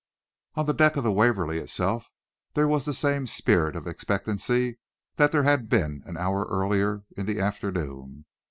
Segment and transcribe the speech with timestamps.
[0.55, 2.11] On the deck of the "Waverly" itself
[2.55, 4.79] there was the same spirit of expectancy
[5.17, 8.25] that there had been an hour earlier in the afternoon.